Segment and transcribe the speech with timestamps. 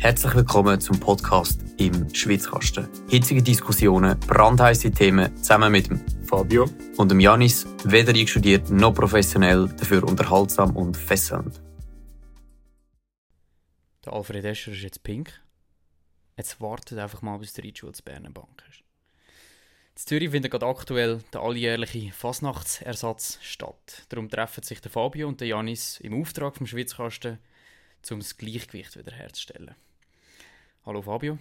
[0.00, 2.88] Herzlich willkommen zum Podcast im Schwitzkasten.
[3.10, 9.68] Hitzige Diskussionen, brandheiße Themen zusammen mit dem Fabio und dem Janis, weder einstudiert noch professionell,
[9.78, 11.60] dafür unterhaltsam und fesselnd.
[14.06, 15.38] Der Alfred Escher ist jetzt pink.
[16.38, 18.78] Jetzt wartet einfach mal, bis der Einschul zu Bern Bank ist.
[18.78, 24.06] In Zürich findet gerade aktuell der alljährliche Fasnachtsersatz statt.
[24.08, 27.38] Darum treffen sich der Fabio und der Janis im Auftrag vom Schwitzkasten,
[28.10, 29.74] um das Gleichgewicht wiederherzustellen.
[30.86, 31.38] Hallo Fabio.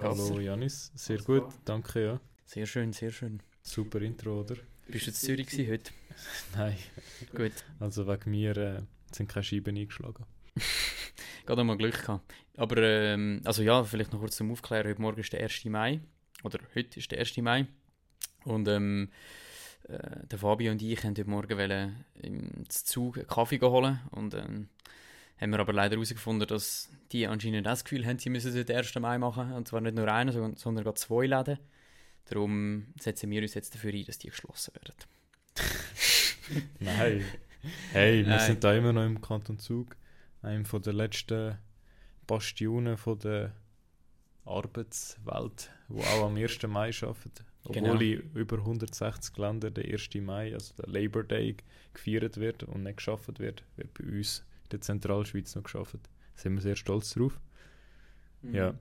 [0.00, 2.20] Hallo Janis, sehr gut, danke ja.
[2.44, 3.42] Sehr schön, sehr schön.
[3.60, 4.54] Super Intro, oder?
[4.86, 5.90] Bist du in Zürich heute?
[6.56, 6.76] Nein.
[7.34, 7.52] Gut.
[7.80, 10.24] Also wegen mir äh, sind keine Scheiben eingeschlagen.
[11.46, 12.32] Gerade mal Glück gehabt.
[12.56, 14.86] Aber, ähm, also ja, vielleicht noch kurz zum Aufklären.
[14.86, 15.64] Heute Morgen ist der 1.
[15.64, 16.00] Mai.
[16.44, 17.36] Oder heute ist der 1.
[17.38, 17.66] Mai.
[18.44, 19.10] Und ähm,
[19.88, 23.98] äh, der Fabio und ich haben heute Morgen wollen, im Zug einen Kaffee holen.
[24.12, 24.68] Und ähm,
[25.40, 28.76] haben wir aber leider herausgefunden, dass die anscheinend das Gefühl haben, sie müssen es den
[28.76, 28.94] 1.
[28.96, 29.52] Mai machen.
[29.52, 31.58] Und zwar nicht nur einen, sondern, sondern gerade zwei Läden.
[32.26, 34.94] Darum setzen wir uns jetzt dafür ein, dass die geschlossen werden.
[36.80, 37.24] Nein.
[37.92, 38.46] Hey, wir Nein.
[38.46, 39.96] sind da immer noch im Kanton Zug.
[40.42, 41.58] Einem von der letzten
[42.26, 43.52] Bastionen von der
[44.44, 46.62] Arbeitswelt, wo auch am 1.
[46.64, 47.44] Mai arbeitet.
[47.64, 48.00] Obwohl Genau.
[48.00, 50.14] in über 160 Ländern der 1.
[50.20, 51.56] Mai, also der Labor Day,
[51.92, 55.94] gefeiert wird und nicht geschafft wird, wird bei uns der Zentralschweiz noch geschafft.
[55.94, 57.40] Da sind wir sehr stolz drauf.
[58.42, 58.74] Ja.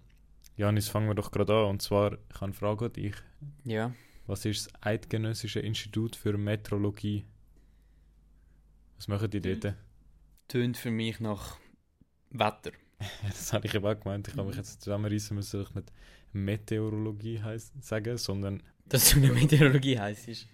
[0.56, 1.66] Janis, fangen wir doch gerade an.
[1.66, 3.16] Und zwar, ich habe eine Frage an dich.
[3.64, 3.94] Ja.
[4.26, 7.26] Was ist das Eidgenössische Institut für Meteorologie?
[8.98, 9.76] Was machen die dort?
[10.48, 11.58] Tönt für mich nach
[12.32, 12.72] Wetter.
[13.28, 14.28] Das habe ich eben auch gemeint.
[14.28, 15.92] Ich habe mich jetzt zusammenreißen müssen, dass ich nicht
[16.34, 20.48] Meteorologie heisst, sagen, sondern Dass du eine Meteorologie heisst.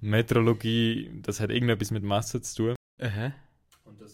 [0.00, 2.76] Meteorologie, das hat irgendetwas mit Messen zu tun.
[3.00, 3.32] Aha.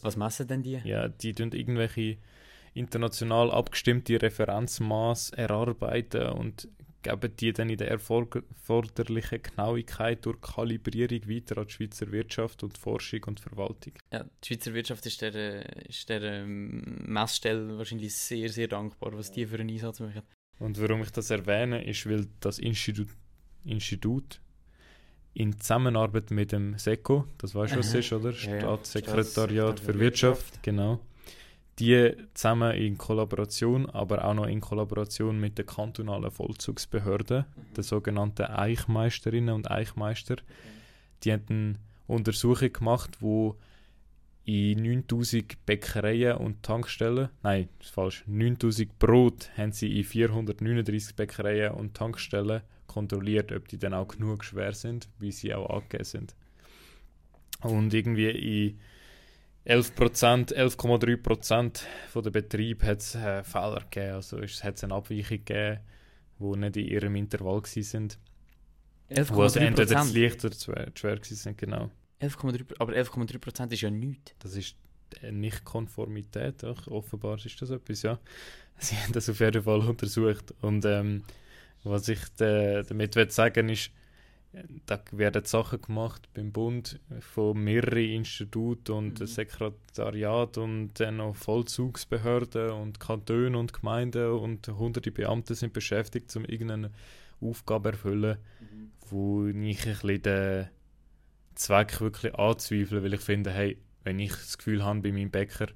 [0.03, 0.81] Was messen denn die?
[0.85, 2.19] Ja, die tun irgendwelche
[2.75, 6.69] international abgestimmte Referenzmaß erarbeiten und
[7.03, 12.63] geben die dann in der erforder- erforderlichen Genauigkeit durch Kalibrierung weiter an die Schweizer Wirtschaft
[12.63, 13.95] und Forschung und Verwaltung.
[14.13, 19.33] Ja, die Schweizer Wirtschaft ist der, ist der ähm, Messstelle wahrscheinlich sehr, sehr dankbar, was
[19.33, 20.23] die für einen Einsatz machen.
[20.59, 23.09] Und warum ich das erwähne, ist, weil das Institut,
[23.65, 24.41] Institut
[25.35, 27.99] in Zusammenarbeit mit dem SECO, das weißt du, was es Aha.
[27.99, 28.31] ist, oder?
[28.33, 28.61] Ja.
[28.61, 31.01] Staatssekretariat für Wirtschaft, genau.
[31.79, 38.43] Die zusammen in Kollaboration, aber auch noch in Kollaboration mit der kantonalen Vollzugsbehörde, der sogenannten
[38.43, 40.37] Eichmeisterinnen und Eichmeister,
[41.23, 41.75] die haben eine
[42.07, 43.57] Untersuchung gemacht, wo
[44.45, 51.15] in 9000 Bäckereien und Tankstellen, nein, das ist falsch, 9000 Brot haben sie in 439
[51.15, 56.05] Bäckereien und Tankstellen kontrolliert, ob die dann auch genug schwer sind, wie sie auch angegeben
[56.05, 56.35] sind.
[57.63, 58.81] Und irgendwie in
[59.67, 65.45] 11%, 11,3% von der Betrieb hat es äh, Fehler gegeben, also hat es eine Abweichung
[65.45, 65.81] gegeben,
[66.39, 68.09] die nicht in ihrem Intervall waren.
[69.29, 70.93] Wo es entweder zu 11,3 leicht oder zu schwer,
[71.45, 71.91] waren, genau.
[72.21, 74.35] 11,3 Aber 11,3% ist ja nichts.
[74.39, 74.77] Das ist
[75.23, 76.87] eine Nicht-Konformität, doch.
[76.87, 78.19] offenbar ist das etwas, ja.
[78.79, 80.55] Sie haben das auf jeden Fall untersucht.
[80.63, 81.23] Und ähm,
[81.85, 83.91] was ich da- damit will sagen ist,
[84.87, 89.27] da werden Sachen gemacht beim Bund von mehreren Instituten und Mhm.
[89.27, 96.45] Sekretariat und dann noch Vollzugsbehörden und Kantone und Gemeinden und hunderte Beamte sind beschäftigt, um
[96.45, 96.91] irgendeine
[97.41, 98.39] Aufgabe zu erfüllen,
[99.09, 100.69] wo ich ein bisschen den
[101.55, 105.67] Zweck wirklich anzweifle, weil ich finde, hey, wenn ich das Gefühl habe, bei meinem Bäcker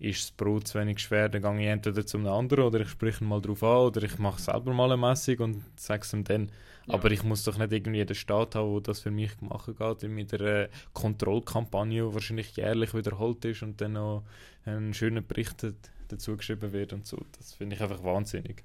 [0.00, 3.22] ist das Brot zu wenig schwer, dann gehe ich entweder zum anderen oder ich spreche
[3.22, 6.24] ihn mal drauf an oder ich mache selber mal eine Messung und sage es ihm
[6.24, 6.50] dann.
[6.88, 10.10] Aber ich muss doch nicht irgendwie den Staat haben, der das für mich machen geht,
[10.10, 14.24] mit einer Kontrollkampagne, die wahrscheinlich jährlich wiederholt ist und dann noch
[14.64, 15.66] ein schöner Bericht
[16.08, 17.18] dazu geschrieben wird und so.
[17.38, 18.64] Das finde ich einfach wahnsinnig.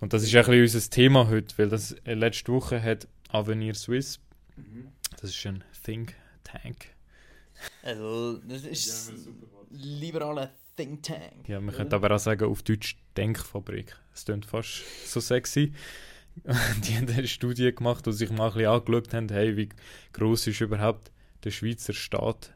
[0.00, 3.74] Und das ist ein bisschen unser Thema heute, weil das äh, letzte Woche hat Avenir
[3.74, 4.18] Swiss,
[5.20, 6.93] das ist ein Think Tank.
[7.82, 9.12] Also, das ist
[9.70, 11.48] liberaler Think Tank.
[11.48, 13.96] Ja, man könnte aber auch sagen, auf Deutsch Denkfabrik.
[14.12, 15.72] Es klingt fast so sexy.
[16.44, 19.68] Die haben eine Studie gemacht, wo sie sich mal ein bisschen angeschaut haben, hey, wie
[20.12, 21.12] groß ist überhaupt
[21.44, 22.54] der Schweizer Staat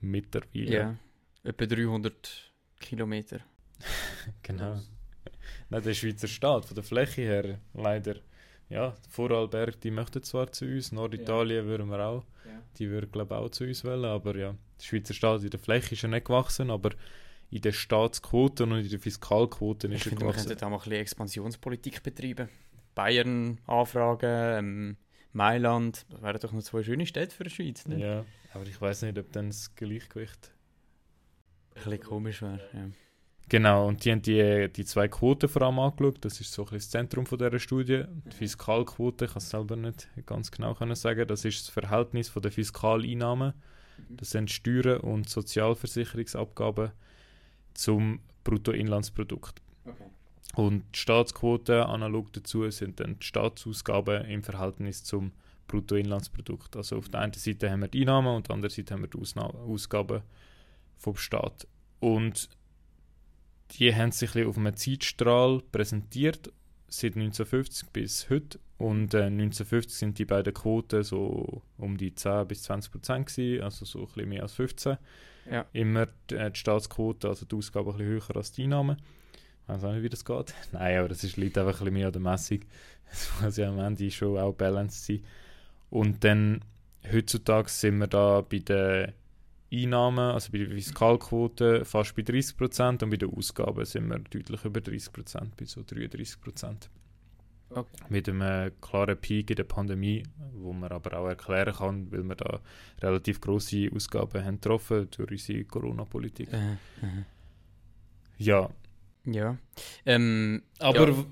[0.00, 0.70] mittlerweile?
[0.70, 0.96] Ja.
[1.42, 3.40] Etwa 300 Kilometer.
[4.42, 4.80] Genau.
[5.68, 8.16] Nein, der Schweizer Staat, von der Fläche her, leider.
[8.68, 12.24] Ja, Vorarlberg, die möchten zwar zu uns, Norditalien würden wir auch,
[12.78, 15.60] die würden glaube ich auch zu uns wollen, aber ja, der Schweizer Staat in der
[15.60, 16.90] Fläche ist ja nicht gewachsen, aber
[17.50, 20.48] in den Staatsquoten und in den Fiskalquoten Ich ist er finde, wir gewachsen.
[20.48, 22.48] könnten da mal ein bisschen Expansionspolitik betreiben.
[22.94, 24.26] Bayern anfragen,
[24.58, 24.96] ähm,
[25.32, 26.06] Mailand.
[26.10, 27.86] Das wären doch noch zwei schöne Städte für die Schweiz.
[27.86, 27.98] Ne?
[28.00, 28.24] Ja,
[28.54, 30.52] aber ich weiß nicht, ob dann das Gleichgewicht
[31.74, 32.60] Ein bisschen komisch wäre.
[32.72, 32.88] Ja.
[33.48, 36.18] Genau, und die haben die, die zwei Quoten vor allem angeschaut.
[36.22, 38.04] Das ist so ein bisschen das Zentrum von dieser Studie.
[38.24, 42.28] Die Fiskalquote, ich kann es selber nicht ganz genau können sagen, das ist das Verhältnis
[42.28, 43.52] von der Fiskaleinnahmen,
[44.08, 46.90] das sind Steuern und Sozialversicherungsabgaben
[47.74, 49.62] zum Bruttoinlandsprodukt.
[49.84, 50.04] Okay.
[50.56, 55.32] Und die Staatsquote analog dazu sind dann die Staatsausgaben im Verhältnis zum
[55.68, 56.76] Bruttoinlandsprodukt.
[56.76, 59.02] Also auf der einen Seite haben wir die Einnahmen und auf der anderen Seite haben
[59.02, 60.22] wir die Ausna Ausgaben
[60.96, 61.68] vom Staat.
[62.00, 62.48] Und
[63.72, 66.52] die haben sich ein auf einem Zeitstrahl präsentiert,
[66.88, 68.58] seit 1950 bis heute.
[68.78, 73.62] Und äh, 1950 sind die beiden Quoten so um die 10 bis 20 Prozent gewesen,
[73.62, 74.98] also so ein bisschen mehr als 15.
[75.50, 75.64] Ja.
[75.72, 78.96] Immer die, äh, die Staatsquote, also die Ausgaben ein bisschen höher als die Einnahmen.
[79.62, 80.54] Ich weiß auch nicht, wie das geht.
[80.72, 82.60] Nein, aber das ist, liegt einfach ein bisschen mehr an der Messung.
[83.10, 85.22] Es muss ja am Ende schon auch balanced sein.
[85.90, 86.60] Und dann,
[87.10, 89.12] heutzutage sind wir da bei den
[89.82, 94.64] Einnahmen, also bei der Fiskalquote, fast bei 30% und bei den Ausgaben sind wir deutlich
[94.64, 96.88] über 30%, bei so 33%.
[97.68, 98.04] Okay.
[98.08, 102.36] Mit einem klaren Peak in der Pandemie, wo man aber auch erklären kann, weil wir
[102.36, 102.60] da
[103.02, 106.48] relativ große Ausgaben haben getroffen durch unsere Corona-Politik.
[106.52, 107.24] Uh -huh.
[108.38, 108.70] Ja.
[109.24, 109.56] Ja.
[110.04, 111.24] Ähm, aber ja.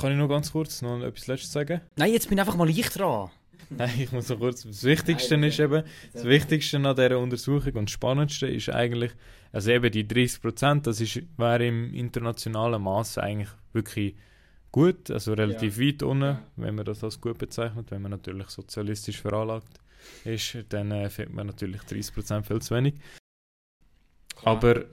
[0.00, 1.80] kann ich noch ganz kurz noch etwas Letztes sagen?
[1.96, 3.30] Nein, jetzt bin einfach mal ich dran.
[3.70, 4.62] Nein, ich muss noch kurz.
[4.62, 9.12] Das Wichtigste ist eben, das Wichtigste an dieser Untersuchung und das Spannendste ist eigentlich,
[9.52, 14.14] also eben die 30 Prozent, das ist, wäre im internationalen Maß eigentlich wirklich
[14.72, 15.86] gut, also relativ ja.
[15.86, 16.42] weit unten, ja.
[16.56, 17.90] wenn man das als gut bezeichnet.
[17.90, 19.80] Wenn man natürlich sozialistisch veranlagt
[20.24, 22.94] ist, dann äh, findet man natürlich 30 Prozent viel zu wenig.
[24.36, 24.84] Klar, Aber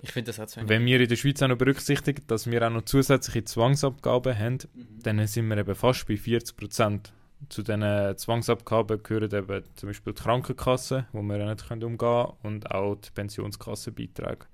[0.68, 4.60] wenn wir in der Schweiz auch noch berücksichtigen, dass wir auch noch zusätzliche Zwangsabgaben haben,
[4.74, 5.00] mhm.
[5.02, 7.14] dann sind wir eben fast bei 40 Prozent
[7.50, 12.72] zu diesen Zwangsabgaben gehören eben zum Beispiel die Krankenkasse, wo wir nicht umgehen können, und
[12.72, 14.46] auch die Pensionskassenbeiträge.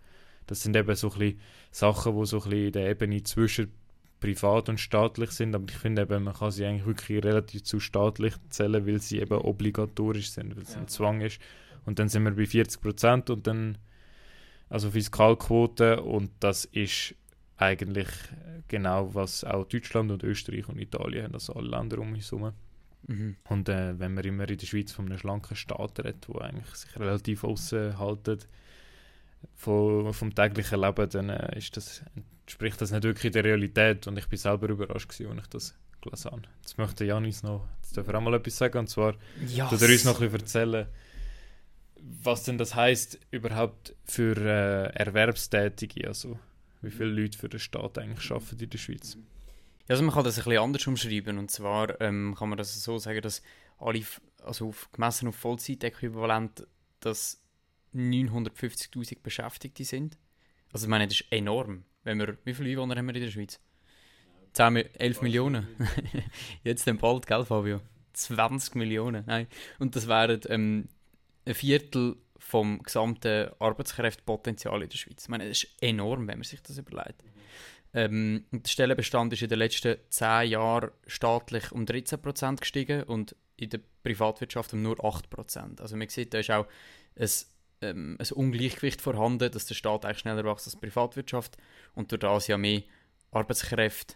[0.47, 1.39] Das sind eben so ein
[1.71, 3.71] Sachen, die so ein in der Ebene zwischen
[4.19, 7.79] privat und staatlich sind, aber ich finde eben, man kann sie eigentlich wirklich relativ zu
[7.79, 10.79] staatlich zählen, weil sie eben obligatorisch sind, weil es ja.
[10.79, 11.39] ein Zwang ist.
[11.85, 13.77] Und dann sind wir bei 40 Prozent und dann,
[14.69, 17.15] also Fiskalquote und das ist
[17.57, 18.07] eigentlich
[18.67, 22.53] genau, was auch Deutschland und Österreich und Italien haben, also alle Länder um uns herum.
[23.07, 23.37] Mhm.
[23.49, 26.75] Und äh, wenn man immer in der Schweiz von einem schlanken Staat redet, der eigentlich
[26.75, 28.47] sich relativ aushaltet
[29.55, 32.03] von, vom täglichen Leben, dann äh, ist das,
[32.45, 34.07] entspricht das nicht wirklich der Realität.
[34.07, 36.41] Und ich bin selber überrascht, gewesen, als ich das gelesen habe.
[36.61, 39.15] Jetzt möchte Janis noch, jetzt darf er auch mal etwas sagen, und zwar,
[39.45, 39.69] yes.
[39.69, 40.87] du uns noch ein bisschen erzählen,
[42.23, 46.39] was denn das heißt überhaupt für äh, Erwerbstätige, also
[46.81, 49.17] wie viele Leute für den Staat eigentlich arbeiten in der Schweiz.
[49.87, 51.37] Also man kann das ein bisschen anders umschreiben.
[51.37, 53.41] Und zwar ähm, kann man das so sagen, dass
[53.79, 54.03] alle,
[54.43, 56.67] also auf, gemessen auf Vollzeitäquivalent,
[56.99, 57.41] dass
[57.95, 60.17] 950'000 Beschäftigte sind.
[60.73, 61.85] Also ich meine, das ist enorm.
[62.03, 63.59] Wenn wir, wie viele Einwohner haben wir in der Schweiz?
[64.53, 65.67] 10, 11 Millionen.
[66.63, 67.81] Jetzt dann bald, gell Fabio?
[68.13, 69.23] 20 Millionen.
[69.27, 69.47] Nein.
[69.79, 70.87] Und das wären ähm,
[71.45, 75.23] ein Viertel vom gesamten Arbeitskräftepotenzial in der Schweiz.
[75.23, 77.23] Ich meine, das ist enorm, wenn man sich das überlegt.
[77.93, 83.69] Ähm, der Stellenbestand ist in den letzten 10 Jahren staatlich um 13% gestiegen und in
[83.69, 85.81] der Privatwirtschaft um nur 8%.
[85.81, 86.67] Also man sieht, da ist auch
[87.15, 87.29] ein,
[87.81, 91.57] ähm, ein Ungleichgewicht vorhanden, dass der Staat eigentlich schneller wächst als die Privatwirtschaft
[91.95, 92.83] und durch das ja mehr
[93.31, 94.15] Arbeitskräfte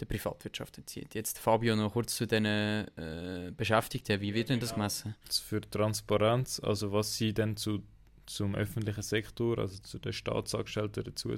[0.00, 1.14] der Privatwirtschaft entzieht.
[1.14, 4.20] Jetzt Fabio noch kurz zu den äh, Beschäftigten.
[4.20, 5.14] Wie wird denn das gemessen?
[5.30, 7.82] Für Transparenz, also was sie denn zu,
[8.26, 11.34] zum öffentlichen Sektor, also zu den Staatsangestellten dazu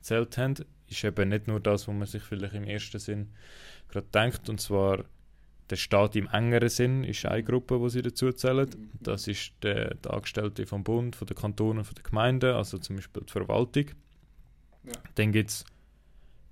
[0.00, 0.54] zählt haben,
[0.88, 3.30] ist eben nicht nur das, was man sich vielleicht im ersten Sinn
[3.88, 5.04] gerade denkt, und zwar
[5.70, 8.68] der Staat im engeren Sinn ist eine Gruppe, die sie dazu zählen.
[9.00, 12.96] Das ist der, der Angestellte vom Bund, von den Kantonen, von den Gemeinden, also zum
[12.96, 13.84] Beispiel die Verwaltung.
[14.84, 14.92] Ja.
[15.16, 15.64] Dann gibt es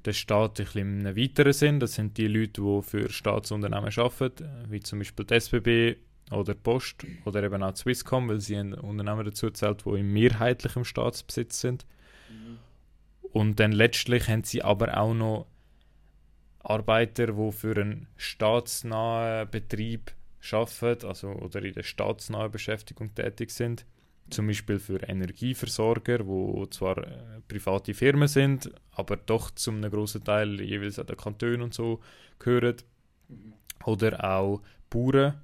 [0.04, 1.80] den Staat in einem weiteren Sinn.
[1.80, 5.96] Das sind die Leute, die für Staatsunternehmen arbeiten, wie zum Beispiel die SBB
[6.30, 10.00] oder die Post oder eben auch die Swisscom, weil sie ein Unternehmen dazu zählt, die
[10.00, 11.86] im mehrheitlichen Staatsbesitz sind.
[12.28, 12.58] Mhm.
[13.36, 15.46] Und dann letztlich haben sie aber auch noch
[16.60, 20.10] Arbeiter, die für einen staatsnahen Betrieb
[20.50, 23.84] arbeiten, also oder in der staatsnahen Beschäftigung tätig sind.
[24.30, 30.24] Zum Beispiel für Energieversorger, wo zwar äh, private Firmen sind, aber doch zum einem großen
[30.24, 32.00] Teil jeweils an den Kantonen und so
[32.38, 32.76] gehören.
[33.84, 35.42] Oder auch Bauern,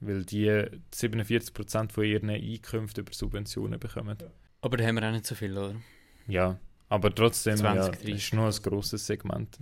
[0.00, 0.50] weil die
[0.92, 4.18] 47% von ihren Einkünften über Subventionen bekommen.
[4.60, 5.76] Aber da haben wir auch nicht so viel, oder?
[6.26, 9.58] Ja, aber trotzdem 20, ja, ist nur ein grosses Segment.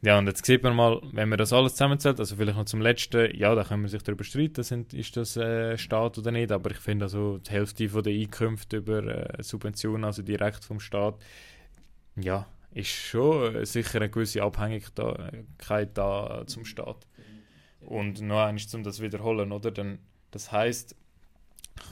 [0.00, 2.80] Ja, und jetzt sieht man mal, wenn man das alles zusammenzählt, also vielleicht noch zum
[2.80, 6.52] Letzten, ja, da können wir sich darüber streiten, sind, ist das äh, Staat oder nicht,
[6.52, 10.78] aber ich finde also die Hälfte von der Einkünfte über äh, Subventionen, also direkt vom
[10.78, 11.16] Staat,
[12.14, 17.06] Ja, ist schon äh, sicher eine gewisse Abhängigkeit da zum Staat.
[17.80, 19.72] Und noch eins, um das wiederholen, oder?
[19.72, 19.98] Dann,
[20.30, 20.94] das heißt,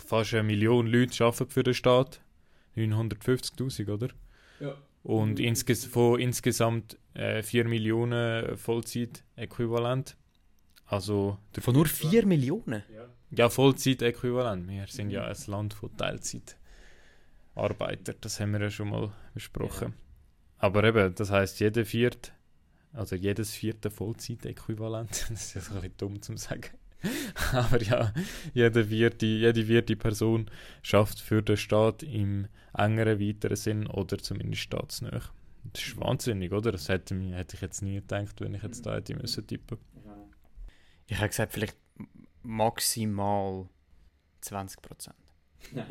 [0.06, 2.20] fast eine Million Leute arbeiten für den Staat.
[2.76, 4.08] 950.000, oder?
[4.60, 4.74] Ja.
[5.02, 10.16] Und insges von insgesamt äh, 4 Millionen Vollzeit-Äquivalent.
[10.86, 12.82] Also Von nur 4 Millionen?
[13.30, 14.68] ja, Vollzeit-Äquivalent.
[14.68, 18.14] Wir sind ja ein Land von Teilzeitarbeiter.
[18.20, 19.94] Das haben wir ja schon mal besprochen.
[20.58, 22.30] Aber eben, das heißt, jeder vierte,
[22.92, 26.70] also jedes vierte Vollzeit-Äquivalent, das ist jetzt ein bisschen dumm zu sagen.
[27.52, 28.12] Aber ja,
[28.54, 30.50] jede vierte, jede vierte Person
[30.82, 35.20] schafft für den Staat im engeren, weiteren Sinn oder zumindest staatsnah.
[35.72, 36.72] Das ist wahnsinnig, oder?
[36.72, 39.78] Das hätte, hätte ich jetzt nie gedacht, wenn ich jetzt da hätte müssen tippen.
[41.06, 41.76] Ich habe gesagt, vielleicht
[42.42, 43.68] maximal
[44.40, 45.16] 20 Prozent.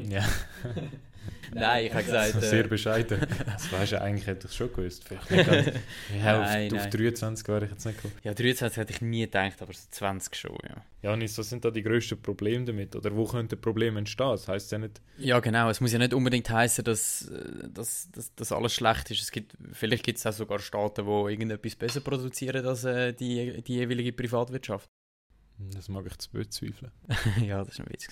[0.10, 0.24] Ja,
[1.54, 2.42] Nein, ich habe gesagt.
[2.42, 3.20] sehr Äh, bescheiden.
[3.46, 5.04] Das weißt du, eigentlich hätte ich es schon gewusst.
[5.08, 5.68] Vielleicht nicht ganz.
[6.24, 6.92] Ja, Nein, auf, auf nein.
[6.92, 8.14] 23 wäre ich jetzt nicht gekommen.
[8.24, 10.76] ja, 23 hätte ich nie gedacht, aber so 20 schon, ja.
[11.02, 12.96] Janis, was sind da die grössten Probleme damit?
[12.96, 14.30] Oder wo könnte Probleme entstehen?
[14.32, 15.70] Das heisst ja nicht, Ja, genau.
[15.70, 19.22] Es muss ja nicht unbedingt heißen, dass, äh, dass, dass, dass alles schlecht ist.
[19.22, 23.62] Es gibt, vielleicht gibt es auch sogar Staaten, die irgendetwas besser produzieren als äh, die,
[23.64, 24.90] die jeweilige Privatwirtschaft.
[25.58, 26.92] Das mag ich zu bezweifeln.
[27.42, 28.08] ja, das war ein Witz.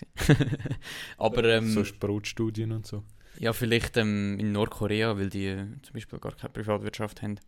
[1.18, 3.04] Aber ähm, so Brotstudien und so.
[3.38, 7.40] ja, vielleicht ähm, in Nordkorea, weil die äh, zum Beispiel gar keine Privatwirtschaft haben.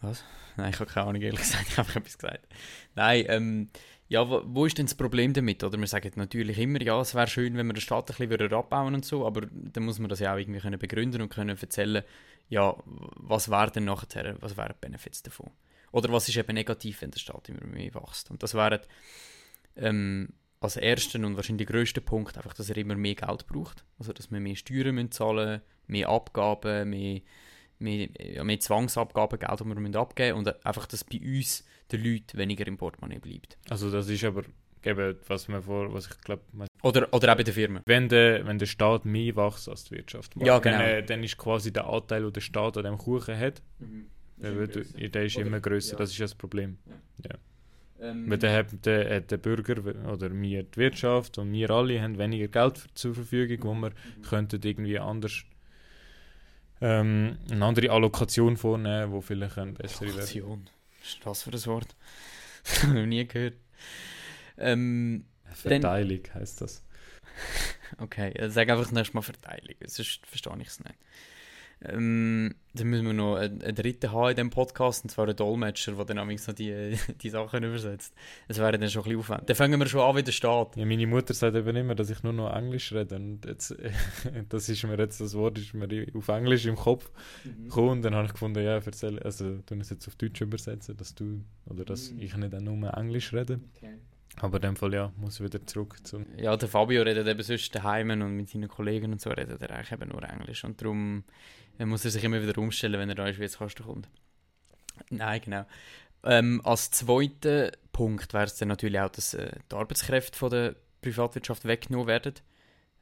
[0.00, 0.24] Was?
[0.56, 1.66] Nein, ich habe keine Ahnung, ehrlich gesagt.
[1.68, 2.46] Ich habe einfach etwas gesagt.
[2.94, 3.70] Nein, ähm,
[4.08, 5.64] ja, wo, wo ist denn das Problem damit?
[5.64, 8.52] Oder wir sagen natürlich immer, ja, es wäre schön, wenn wir den Staat ein bisschen
[8.52, 11.56] abbauen und so, aber dann muss man das ja auch irgendwie können begründen und können
[11.56, 12.02] erzählen,
[12.50, 15.50] ja, was wäre denn nachher, was wären die Benefits davon?
[15.92, 18.30] Oder was ist eben negativ, wenn der Staat immer mehr wächst?
[18.30, 18.80] Und das wäre
[19.76, 20.30] ähm,
[20.60, 23.84] als ersten und wahrscheinlich grössten Punkt einfach, dass er immer mehr Geld braucht.
[23.98, 27.20] Also, dass wir mehr Steuern müssen zahlen mehr Abgaben, mehr,
[27.78, 32.02] mehr, ja, mehr Zwangsabgaben, Geld, das wir müssen abgeben und einfach, dass bei uns den
[32.04, 33.58] Leuten weniger im Portemonnaie bleibt.
[33.68, 34.44] Also das ist aber,
[34.84, 36.42] eben, was man vor, was ich glaube,
[36.82, 37.82] Oder, oder auch bei den Firmen.
[37.86, 40.78] wenn der, wenn der Staat mehr wächst als die Wirtschaft, Ja, genau.
[40.78, 43.60] dann, äh, dann ist quasi der Anteil, den der Staat an dem Kuchen hat,
[44.42, 45.96] der, wird, der ist immer größer.
[45.96, 46.78] Das ist ja das Problem.
[48.00, 49.76] Ähm, Weil dann hat der, hat der Bürger
[50.12, 53.92] oder wir die Wirtschaft und wir alle haben weniger Geld für- zur Verfügung, wo wir
[54.28, 55.44] könnten irgendwie anders
[56.80, 60.12] ähm, eine andere Allokation vornehmen, wo vielleicht eine bessere wäre.
[60.14, 60.68] Allokation.
[61.00, 61.94] Was ist das für ein Wort?
[62.64, 63.54] Das habe ich noch nie gehört.
[64.56, 66.84] Ähm, Verteilung heisst das.
[67.98, 70.94] okay, also sag einfach das nächste Mal Verteilung, sonst verstehe ich es nicht.
[71.84, 75.36] Ähm, dann müssen wir noch einen, einen dritten haben in diesem Podcast, und zwar einen
[75.36, 78.14] Dolmetscher, der dann amigs noch die, die Sachen übersetzt.
[78.48, 79.46] Das wäre dann schon ein bisschen aufwendig.
[79.46, 80.76] Dann fangen wir schon an, wie der steht.
[80.76, 83.16] Ja, meine Mutter sagt eben immer, dass ich nur noch Englisch rede.
[83.16, 83.74] Und jetzt,
[84.48, 87.10] das ist mir jetzt, das Wort ist mir auf Englisch im Kopf
[87.64, 87.90] gekommen.
[87.90, 91.14] Und dann habe ich gefunden, ja, erzähl, also tu es jetzt auf Deutsch übersetzen, dass
[91.14, 92.18] du, oder dass Mhm.
[92.20, 93.60] ich nicht auch nur Englisch rede.
[94.40, 96.24] Aber in dem Fall, ja, muss ich wieder zurück zum...
[96.38, 99.70] Ja, der Fabio redet eben sonst daheim und mit seinen Kollegen und so redet er
[99.70, 100.64] eigentlich eben nur Englisch.
[100.64, 101.24] Und darum
[101.78, 104.08] äh, muss er sich immer wieder umstellen, wenn er da in Schweizkasten kommt.
[105.10, 105.64] Nein, genau.
[106.24, 110.76] Ähm, als zweiter Punkt wäre es dann natürlich auch, dass äh, die Arbeitskräfte von der
[111.00, 112.34] Privatwirtschaft weggenommen werden.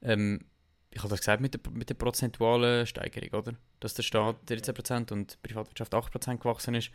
[0.02, 0.44] Ähm,
[0.90, 3.52] ich habe das gesagt mit der, mit der prozentualen Steigerung, oder?
[3.80, 6.90] Dass der Staat 13% und die Privatwirtschaft 8% gewachsen ist.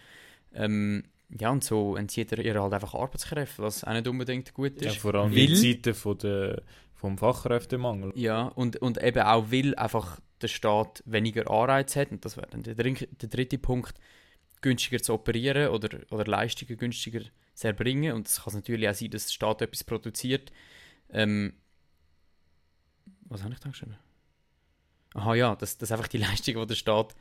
[0.53, 1.03] Ähm,
[1.39, 4.89] ja, und so entzieht er ihr halt einfach Arbeitskräfte, was auch nicht unbedingt gut Ja,
[4.91, 4.97] ist.
[4.97, 6.61] vor allem Weil- in Zeiten von der,
[6.95, 8.13] vom Fachkräftemangel.
[8.15, 12.47] Ja, und, und eben auch, weil einfach der Staat weniger Anreiz hat, und das wäre
[12.47, 13.99] dann der, der dritte Punkt,
[14.61, 17.21] günstiger zu operieren oder, oder Leistungen günstiger
[17.53, 18.13] zu erbringen.
[18.13, 20.51] Und es kann natürlich auch sein, dass der Staat etwas produziert.
[21.09, 21.53] Ähm,
[23.25, 23.97] was habe ich da geschrieben?
[25.13, 27.15] Aha, ja, dass, dass einfach die Leistungen, die der Staat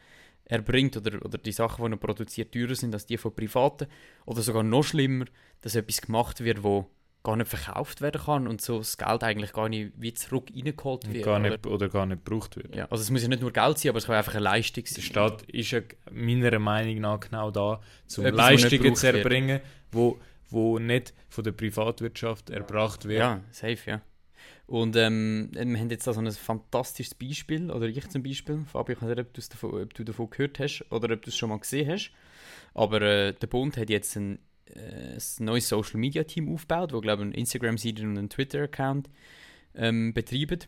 [0.47, 3.89] erbringt oder, oder die Sachen, die er produziert, teurer sind als die von Privaten.
[4.27, 5.27] Oder sogar noch schlimmer,
[5.61, 6.91] dass etwas gemacht wird, wo
[7.25, 11.11] gar nicht verkauft werden kann und so das Geld eigentlich gar nicht wie zurück reingeholt
[11.13, 11.25] wird.
[11.25, 11.51] gar oder?
[11.51, 12.77] nicht, oder gar nicht gebraucht wird.
[12.77, 14.85] Ja, also es muss ja nicht nur Geld sein, aber es kann einfach eine Leistung
[14.85, 15.03] Der sein.
[15.03, 15.81] Staat ist ja
[16.13, 17.81] meiner Meinung nach genau da,
[18.19, 19.17] um Etwas, Leistungen zu wird.
[19.17, 23.19] erbringen, wo, wo nicht von der Privatwirtschaft erbracht werden.
[23.19, 24.03] Ja, safe, ja.
[24.67, 28.65] Und ähm, wir haben jetzt da so ein fantastisches Beispiel, oder ich zum Beispiel.
[28.67, 31.37] Fabio, ich weiß nicht, ob, davon, ob du davon gehört hast oder ob du es
[31.37, 32.13] schon mal gesehen hast.
[32.75, 34.39] Aber äh, der Bund hat jetzt ein,
[34.75, 39.11] ein neues Social Media Team aufgebaut, wo glaube ich, einen Instagram-Seite und einen Twitter-Account
[39.75, 40.61] ähm, betreiben.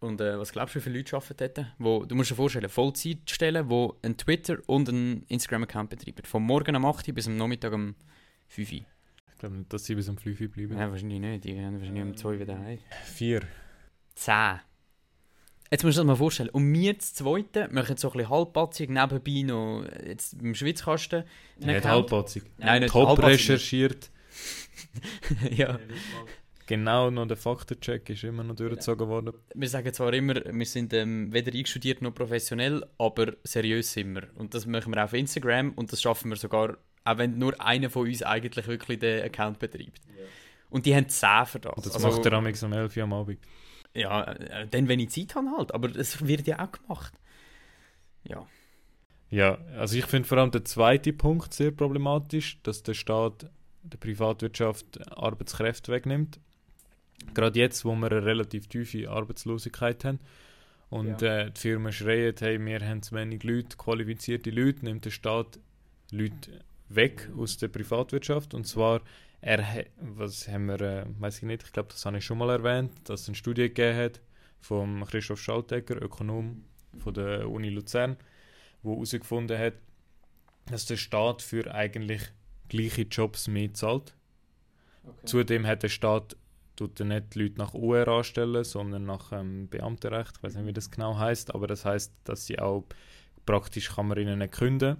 [0.00, 1.66] Und äh, was glaubst du, wie viele Leute arbeiten dort?
[1.78, 6.24] Wo, du musst dir vorstellen, Vollzeitstellen, die einen Twitter und einen Instagram-Account betreiben.
[6.24, 7.94] Vom Morgen um 8 Uhr bis am Nachmittag um
[8.48, 8.78] 5 Uhr.
[8.78, 10.76] Ich glaube nicht, dass sie bis um 5 Uhr bleiben.
[10.76, 11.44] Ja, wahrscheinlich nicht.
[11.44, 12.78] Die gehen wahrscheinlich um 2 Uhr wieder heim.
[13.04, 13.42] Vier.
[14.16, 14.60] 10.
[15.72, 16.50] Jetzt musst du dir das mal vorstellen.
[16.50, 21.24] Und wir das Zweite machen so ein bisschen halbpatzig nebenbei noch jetzt im Schwitzkasten.
[21.60, 22.42] Nicht halbpatzig.
[22.58, 23.48] Nein, nicht Top halbpatzig.
[23.48, 24.10] recherchiert.
[25.50, 25.78] ja.
[26.66, 29.32] Genau, noch der Faktencheck ist immer noch durchgezogen worden.
[29.54, 34.28] Wir sagen zwar immer, wir sind ähm, weder eingestudiert noch professionell, aber seriös sind wir.
[34.36, 37.58] Und das machen wir auch auf Instagram und das schaffen wir sogar, auch wenn nur
[37.58, 40.02] einer von uns eigentlich wirklich den Account betreibt.
[40.68, 41.72] Und die haben 10 für das.
[41.74, 43.38] Und das Also, macht er am um 11 Uhr am Abend.
[43.94, 45.74] Ja, äh, dann, wenn ich Zeit habe halt.
[45.74, 47.12] Aber es wird ja auch gemacht.
[48.24, 48.46] Ja.
[49.30, 53.50] Ja, also ich finde vor allem der zweite Punkt sehr problematisch, dass der Staat
[53.82, 56.38] der Privatwirtschaft Arbeitskräfte wegnimmt.
[57.34, 60.20] Gerade jetzt, wo wir eine relativ tiefe Arbeitslosigkeit haben
[60.90, 65.10] und äh, die Firmen schreien, hey, wir haben zu wenig Leute, qualifizierte Leute, nimmt der
[65.10, 65.58] Staat
[66.10, 66.60] Leute
[66.94, 69.02] weg aus der Privatwirtschaft und zwar
[69.40, 72.50] er, was haben wir, äh, weiß ich nicht, ich glaube, das habe ich schon mal
[72.50, 74.20] erwähnt, dass es eine Studie gegeben hat
[74.60, 76.64] vom Christoph Schaltegger, Ökonom
[76.98, 78.16] von der Uni Luzern,
[78.82, 79.74] wo herausgefunden hat,
[80.66, 82.22] dass der Staat für eigentlich
[82.68, 84.14] gleiche Jobs mehr zahlt.
[85.24, 86.36] Zudem hat der Staat
[86.76, 90.36] tut er nicht die Leute nach UR anstellen, sondern nach ähm, Beamtenrecht.
[90.36, 92.84] Ich weiß nicht, wie das genau heißt, aber das heißt, dass sie auch
[93.44, 94.98] praktisch kann man ihnen nicht künden.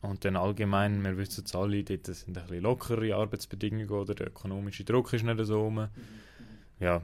[0.00, 4.28] Und dann allgemein, wir wissen es alle, dort sind ein bisschen lockere Arbeitsbedingungen oder der
[4.28, 5.88] ökonomische Druck ist nicht so rum.
[6.78, 7.02] Ja,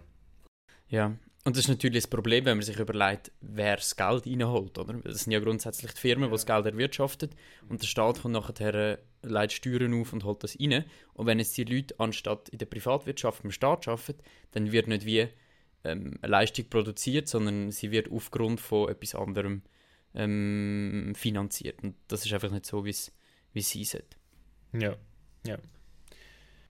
[0.88, 1.16] Ja.
[1.46, 4.94] Und das ist natürlich das Problem, wenn man sich überlegt, wer das Geld reinholt, oder?
[4.94, 7.28] Das sind ja grundsätzlich die Firmen, die das Geld erwirtschaften
[7.68, 10.86] und der Staat kommt nachher, leitet Steuern auf und holt das rein.
[11.12, 14.22] Und wenn jetzt die Leute anstatt in der Privatwirtschaft beim Staat arbeiten,
[14.52, 15.28] dann wird nicht wie
[15.84, 19.60] ähm, eine Leistung produziert, sondern sie wird aufgrund von etwas anderem
[20.14, 21.82] ähm, finanziert.
[21.82, 23.12] Und das ist einfach nicht so, wie es
[23.54, 24.16] sein sollte.
[25.46, 25.58] ja,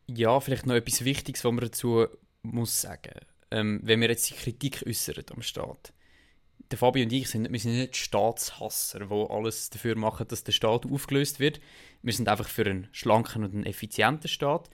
[0.06, 2.06] Ja, vielleicht noch etwas Wichtiges, was man dazu
[2.42, 3.20] muss sagen.
[3.50, 5.92] Ähm, wenn wir jetzt die Kritik äußern am Staat.
[6.70, 10.52] Der Fabi und ich sind, wir sind nicht Staatshasser, die alles dafür machen, dass der
[10.52, 11.60] Staat aufgelöst wird.
[12.02, 14.70] Wir sind einfach für einen schlanken und einen effizienten Staat.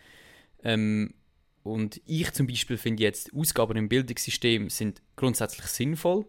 [0.62, 1.14] Ähm,
[1.62, 6.27] und ich zum Beispiel finde jetzt, Ausgaben im Bildungssystem sind grundsätzlich sinnvoll.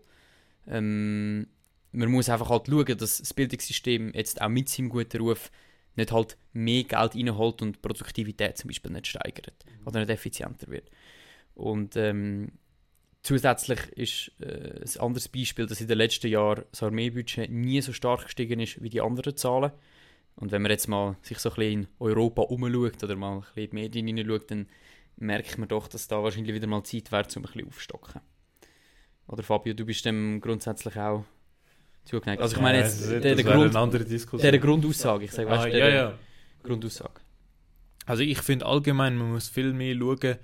[0.68, 1.48] Ähm,
[1.91, 5.51] man muss einfach halt schauen, dass das Bildungssystem jetzt auch mit seinem guten Ruf
[5.95, 10.67] nicht halt mehr Geld reinholt und die Produktivität zum Beispiel nicht steigert oder nicht effizienter
[10.67, 10.89] wird.
[11.54, 12.54] Und ähm,
[13.23, 17.91] zusätzlich ist äh, ein anderes Beispiel, dass in den letzten Jahren das Armeebudget nie so
[17.91, 19.71] stark gestiegen ist wie die anderen Zahlen.
[20.36, 23.41] Und wenn man jetzt mal sich so ein bisschen in Europa umschaut oder mal ein
[23.41, 24.67] bisschen in die Medien hineinschaut, dann
[25.17, 28.21] merkt man doch, dass da wahrscheinlich wieder mal Zeit wäre, um ein bisschen aufstocken.
[29.27, 31.25] Oder Fabio, du bist dem grundsätzlich auch
[32.06, 32.42] zugeneigt.
[32.42, 34.52] Also ich meine jetzt, das, der, der, Grund, eine andere Diskussion.
[34.52, 36.14] der Grundaussage, ich sage, weißt ah, du, ja, der ja.
[36.64, 37.22] Grundaussage.
[38.06, 40.38] Also ich finde allgemein, man muss viel mehr schauen,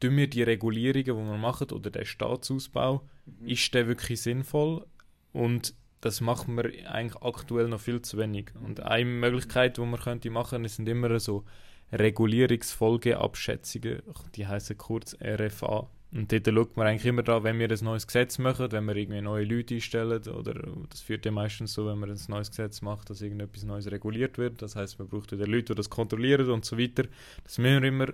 [0.00, 3.08] tun wir die Regulierungen, die wir machen, oder der Staatsausbau,
[3.44, 4.86] ist der wirklich sinnvoll?
[5.32, 8.50] Und das machen wir eigentlich aktuell noch viel zu wenig.
[8.62, 11.44] Und eine Möglichkeit, die man könnte machen, das sind immer so
[11.92, 14.02] Regulierungsfolgeabschätzungen,
[14.34, 15.90] die heißen kurz RFA.
[16.10, 18.96] Und dort schaut man eigentlich immer da, wenn wir ein neues Gesetz machen, wenn wir
[18.96, 20.54] irgendwie neue Leute einstellen, oder
[20.88, 24.38] das führt ja meistens so, wenn man ein neues Gesetz macht, dass irgendetwas Neues reguliert
[24.38, 24.62] wird.
[24.62, 27.04] Das heißt, man braucht wieder Leute, die das kontrollieren und so weiter.
[27.44, 28.08] Dass man immer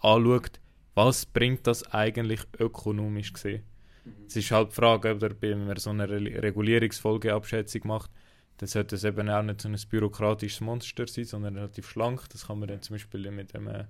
[0.00, 0.58] anschaut,
[0.94, 3.62] was bringt das eigentlich ökonomisch gesehen.
[4.26, 8.10] Es ist halt die Frage, oder, wenn man so eine Re Regulierungsfolgeabschätzung macht,
[8.58, 12.28] dann sollte es eben auch nicht so ein bürokratisches Monster sein, sondern relativ schlank.
[12.30, 13.86] Das kann man dann zum Beispiel mit, einem,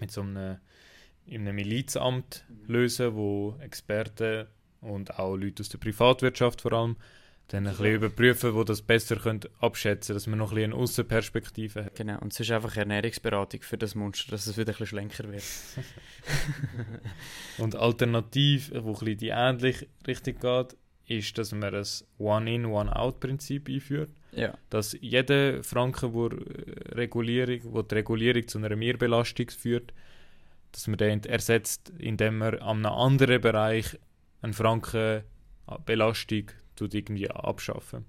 [0.00, 0.58] mit so einem,
[1.26, 4.46] in einem Milizamt lösen, wo Experten
[4.80, 6.96] und auch Leute aus der Privatwirtschaft vor allem
[7.48, 10.82] dann ein bisschen überprüfen, wo das besser können abschätzen dass man noch ein bisschen eine
[10.82, 11.96] Aussenperspektive hat.
[11.96, 15.30] Genau, und es ist einfach Ernährungsberatung für das Monster, dass es wieder ein bisschen schlanker
[15.30, 15.44] wird.
[17.58, 20.76] Und alternativ, wo ein bisschen die ähnliche Richtung geht,
[21.08, 24.12] ist, dass man das One-in, One-out-Prinzip einführt.
[24.32, 24.56] Ja.
[24.70, 29.92] Dass jeder Franken, wo, äh, Regulierung, wo die Regulierung zu einer Mehrbelastung führt,
[30.72, 33.98] dass man den ersetzt, indem man an einem anderen Bereich
[34.40, 35.22] eine Franken
[35.86, 38.04] Belastung tut irgendwie abschaffen.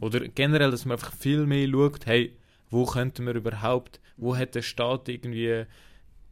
[0.00, 2.36] Oder generell, dass man einfach viel mehr schaut, hey,
[2.70, 5.64] wo könnte man überhaupt, wo hat der Staat irgendwie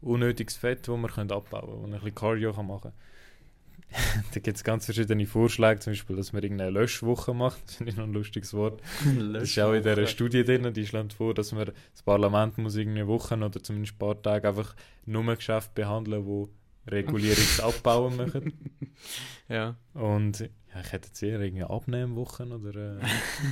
[0.00, 3.09] unnötiges Fett, wo man könnte abbauen wo man ein bisschen Cardio kann machen kann.
[4.34, 7.60] da gibt es ganz verschiedene Vorschläge, zum Beispiel, dass man irgendeine Löschwoche macht.
[7.66, 8.80] Das finde ich noch ein lustiges Wort.
[9.32, 12.76] Das ist auch in dieser Studie drin, die schlägt vor, dass man das Parlament muss
[12.76, 14.74] irgendwie Wochen oder zumindest ein paar Tage einfach
[15.06, 16.48] nur Geschäfte behandeln, wo
[16.86, 18.74] Regulierungsabbauen machen.
[19.48, 19.76] Ja.
[19.94, 23.00] Und ja, ich hätte jetzt eher irgendwie Abnehmwochen oder äh.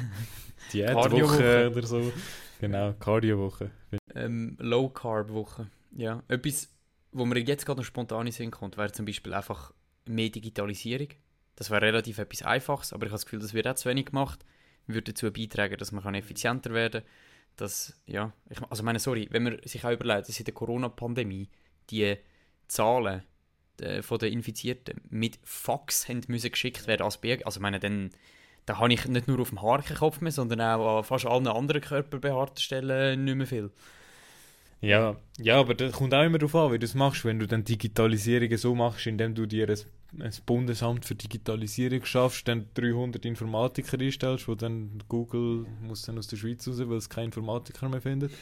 [0.72, 2.12] Diätwoche oder so.
[2.60, 3.70] Genau, Cardio-Woche.
[4.14, 5.68] Ähm, Low Carb Woche.
[5.96, 6.22] Ja.
[6.28, 6.68] Etwas,
[7.12, 9.72] wo mir jetzt gerade noch spontan in Sinn kommt, wäre zum Beispiel einfach
[10.08, 11.08] mehr Digitalisierung.
[11.56, 14.06] Das wäre relativ etwas Einfaches, aber ich habe das Gefühl, das wird auch zu wenig
[14.06, 14.44] gemacht.
[14.86, 17.10] Würde dazu beitragen, dass man effizienter werden kann.
[17.56, 21.48] Dass, ja, ich, also meine, sorry, wenn man sich auch überlegt, dass in der Corona-Pandemie
[21.90, 22.16] die
[22.68, 23.22] Zahlen
[23.80, 27.44] äh, von den Infizierten mit Fax müssen geschickt werden als Berg.
[27.44, 28.10] Also meine, dann
[28.68, 31.80] da habe ich nicht nur auf dem Haarkopf mehr, sondern auch an fast allen anderen
[31.80, 33.70] körperbehaarten Stellen nicht mehr viel.
[34.82, 37.24] Ja, ja, aber das kommt auch immer darauf an, wie du es machst.
[37.24, 39.78] Wenn du dann Digitalisierung so machst, indem du dir ein,
[40.18, 46.28] ein Bundesamt für Digitalisierung schaffst, dann 300 Informatiker einstellst, wo dann Google muss dann aus
[46.28, 48.32] der Schweiz raus, weil es keine Informatiker mehr findet.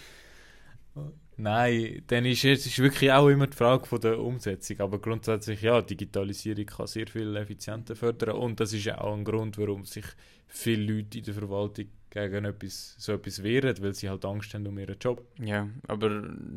[1.36, 4.80] Nein, dann ist es wirklich auch immer die Frage von der Umsetzung.
[4.80, 8.36] Aber grundsätzlich, ja, Digitalisierung kann sehr viel effizienter fördern.
[8.36, 10.06] Und das ist ja auch ein Grund, warum sich
[10.46, 14.66] viele Leute in der Verwaltung gegen etwas, so etwas wehren, weil sie halt Angst haben
[14.66, 15.22] um ihren Job.
[15.38, 16.08] Ja, aber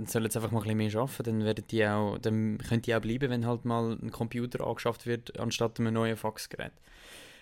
[0.06, 2.96] sollen jetzt einfach mal ein bisschen mehr arbeiten, dann, werden die auch, dann können die
[2.96, 6.72] auch bleiben, wenn halt mal ein Computer angeschafft wird, anstatt einem neuen Faxgerät.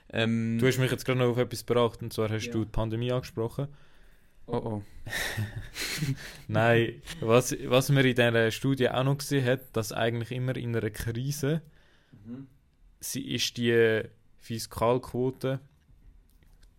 [0.09, 2.53] Ähm, du hast mich jetzt gerade noch auf etwas beracht, und zwar hast ja.
[2.53, 3.67] du die Pandemie angesprochen.
[4.47, 4.83] Oh oh.
[6.47, 10.75] Nein, was, was man in dieser Studie auch noch gesehen hat, dass eigentlich immer in
[10.75, 11.61] einer Krise
[12.25, 12.47] mhm.
[12.99, 14.03] sie ist die
[14.39, 15.59] Fiskalquote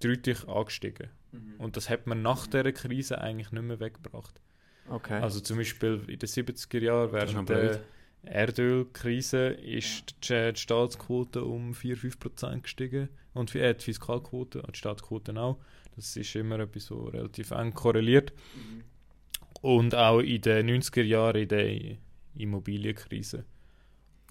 [0.01, 1.11] deutlich angestiegen.
[1.33, 1.55] Mhm.
[1.59, 4.41] Und das hat man nach dieser Krise eigentlich nicht mehr weggebracht.
[4.88, 5.21] Okay.
[5.21, 7.81] Also zum Beispiel in den 70er Jahren während der
[8.23, 15.59] Erdölkrise ist die Staatsquote um 4-5% gestiegen und äh, die Fiskalquote, die Staatsquote auch.
[15.95, 18.33] Das ist immer etwas so relativ eng korreliert.
[18.55, 18.85] Mhm.
[19.61, 21.97] Und auch in den 90er Jahren in der
[22.37, 23.45] Immobilienkrise.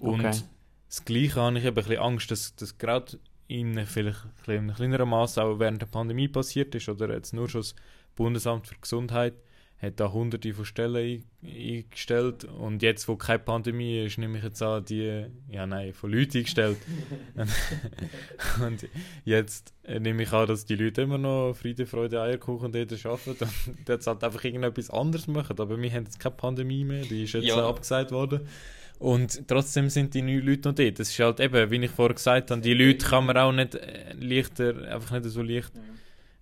[0.00, 0.40] Und okay.
[0.88, 4.74] das Gleiche habe ich eben ein bisschen Angst, dass, dass gerade in vielleicht in einem
[4.74, 7.74] kleineren Maß auch während der Pandemie passiert ist oder jetzt nur schon das
[8.14, 9.34] Bundesamt für Gesundheit
[9.80, 14.60] hat da hunderte von Stellen eingestellt und jetzt, wo keine Pandemie ist, nehme ich jetzt
[14.60, 16.78] an, die, ja nein, von Leuten eingestellt.
[18.66, 18.88] und
[19.24, 23.88] jetzt nehme ich an, dass die Leute immer noch Friede, Freude, Eierkuchen dort arbeiten und
[23.88, 27.34] jetzt halt einfach irgendetwas anderes machen, aber wir haben jetzt keine Pandemie mehr, die ist
[27.34, 27.68] jetzt ja.
[27.68, 28.48] abgesagt worden.
[28.98, 30.98] Und trotzdem sind die neuen Leute noch dort.
[30.98, 33.76] Das ist halt eben, wie ich vorher gesagt habe, die Leute kann man auch nicht
[33.76, 35.72] äh, leichter, einfach nicht so leicht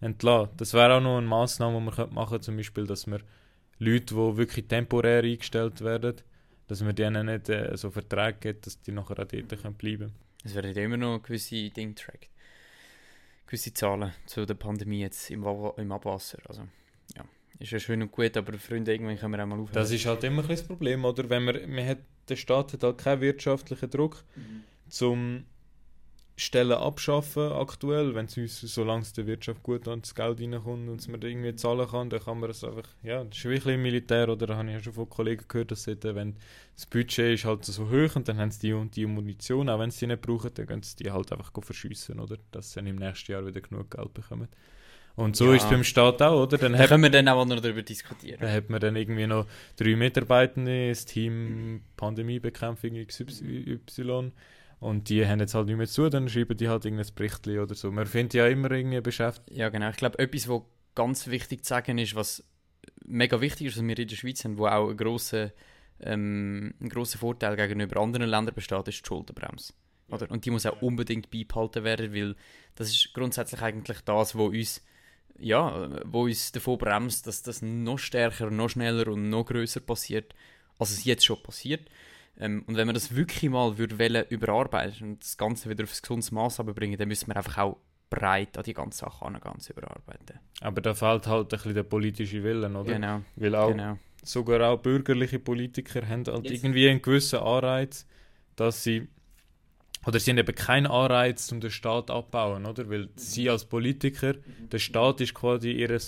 [0.01, 0.51] entlassen.
[0.57, 3.23] Das wäre auch noch eine Massnahme, die man machen könnte, zum Beispiel, dass man
[3.79, 6.16] Leute, die wirklich temporär eingestellt werden,
[6.66, 10.12] dass man denen nicht äh, so Verträge gibt, dass die nachher auch dort können bleiben
[10.42, 12.31] Es werden immer noch gewisse Dinge getrackt.
[13.47, 16.38] Gewisse Zahlen zu der Pandemie jetzt im, Abwasser.
[16.49, 16.62] Also,
[17.59, 19.75] ist ja schön und gut, aber Freunde, irgendwann können wir auch mal aufhören.
[19.75, 21.29] Das ist halt immer ein das Problem, oder?
[21.29, 24.62] Wenn man, man hat, der Staat hat halt keinen wirtschaftlichen Druck, mhm.
[24.88, 25.45] zum
[26.38, 30.87] Stellen abschaffen aktuell, wenn es uns, solange es der Wirtschaft gut und das Geld reinkommt
[30.87, 33.83] und man irgendwie zahlen kann, dann kann man es einfach, ja, das ist wirklich im
[33.83, 36.37] Militär, oder da habe ich ja schon von Kollegen gehört, dass dort, wenn
[36.75, 39.79] das Budget ist halt so hoch und dann haben sie die und die Munition, auch
[39.79, 42.81] wenn sie die nicht brauchen, dann können sie die halt einfach verschiessen, oder, dass sie
[42.81, 44.49] dann im nächsten Jahr wieder genug Geld bekommen.
[45.16, 45.57] Und so ja.
[45.57, 46.59] ist es beim Staat auch, oder?
[46.59, 48.38] Dann da können wir dann auch noch darüber diskutieren.
[48.38, 54.33] Dann hat man dann irgendwie noch drei Mitarbeitende, das Team Pandemiebekämpfung XY
[54.79, 57.74] und die haben jetzt halt nicht mehr zu, dann schreiben die halt irgendein Bericht oder
[57.74, 57.90] so.
[57.90, 59.57] Man findet ja immer irgendwie beschäftigt.
[59.57, 59.88] Ja, genau.
[59.88, 60.62] Ich glaube, etwas, was
[60.94, 62.44] ganz wichtig zu sagen ist, was
[63.05, 65.52] mega wichtig ist, was wir in der Schweiz haben, wo auch ein grosser,
[66.00, 69.72] ähm, ein grosser Vorteil gegenüber anderen Ländern besteht, ist die Schuldenbremse.
[70.09, 70.31] Oder?
[70.31, 72.37] Und die muss auch unbedingt beibehalten werden, weil
[72.74, 74.85] das ist grundsätzlich eigentlich das, was uns,
[75.38, 80.35] ja, wo uns davor bremst, dass das noch stärker, noch schneller und noch größer passiert,
[80.79, 81.88] als es jetzt schon passiert.
[82.38, 86.01] Ähm, und wenn man das wirklich mal würde überarbeiten und das Ganze wieder auf ein
[86.03, 87.77] gesundes Maß bringen, dann müssen wir einfach auch
[88.11, 90.38] breit an die ganze Sache an, ganz überarbeiten.
[90.61, 92.92] Aber da fehlt halt ein bisschen der politische Willen, oder?
[92.92, 93.22] Genau.
[93.37, 93.99] Weil auch, genau.
[94.22, 96.62] sogar auch bürgerliche Politiker haben halt Jetzt.
[96.62, 98.07] irgendwie einen gewissen Anreiz,
[98.55, 99.09] dass sie
[100.07, 102.88] oder sie haben eben keinen Anreiz, um den Staat abbauen, oder?
[102.88, 104.35] Weil sie als Politiker,
[104.73, 105.99] der Staat ist quasi ihr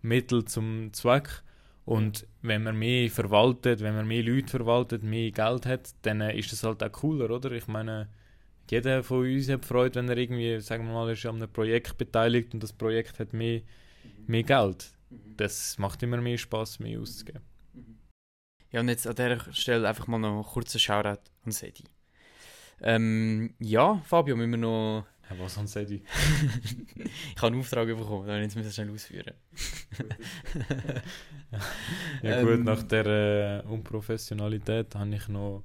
[0.00, 1.42] Mittel zum Zweck
[1.84, 6.38] und wenn man mehr verwaltet, wenn man mehr Leute verwaltet, mehr Geld hat, dann äh,
[6.38, 7.50] ist das halt auch cooler, oder?
[7.52, 8.08] Ich meine,
[8.70, 11.96] jeder von uns hat Freude, wenn er irgendwie, sagen wir mal, ist an einem Projekt
[11.96, 13.62] beteiligt und das Projekt hat mehr,
[14.26, 14.92] mehr Geld.
[15.38, 17.40] Das macht immer mehr Spaß, mehr auszugeben.
[18.70, 21.84] Ja, und jetzt an dieser Stelle einfach mal noch kurz ein Shoutout an Sedi.
[22.80, 28.26] Ähm, ja, Fabio, müssen wir noch ja, was haben sie Ich habe einen Auftrag bekommen,
[28.26, 29.34] dann müssen wir schnell ausführen.
[32.22, 35.64] ja gut, ähm, nach der äh, Unprofessionalität habe ich noch...